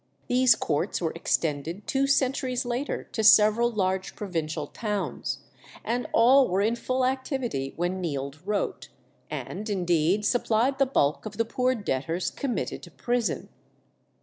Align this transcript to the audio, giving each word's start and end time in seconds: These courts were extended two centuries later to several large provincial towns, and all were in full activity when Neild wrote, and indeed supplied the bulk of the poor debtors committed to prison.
These 0.27 0.55
courts 0.55 0.99
were 0.99 1.11
extended 1.13 1.85
two 1.85 2.07
centuries 2.07 2.65
later 2.65 3.03
to 3.11 3.23
several 3.23 3.69
large 3.69 4.15
provincial 4.15 4.65
towns, 4.65 5.43
and 5.83 6.07
all 6.11 6.47
were 6.47 6.61
in 6.63 6.75
full 6.75 7.05
activity 7.05 7.73
when 7.75 8.01
Neild 8.01 8.39
wrote, 8.43 8.89
and 9.29 9.69
indeed 9.69 10.25
supplied 10.25 10.79
the 10.79 10.87
bulk 10.87 11.27
of 11.27 11.37
the 11.37 11.45
poor 11.45 11.75
debtors 11.75 12.31
committed 12.31 12.81
to 12.81 12.89
prison. 12.89 13.49